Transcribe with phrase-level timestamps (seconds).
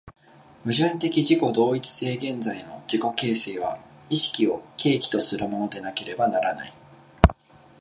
[0.65, 3.77] 矛盾的自己同一的現在の自己形成は
[4.09, 6.73] 意識を契機とするものでなければならない。